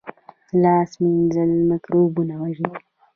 [0.61, 2.73] لاس مینځل مکروبونه وژني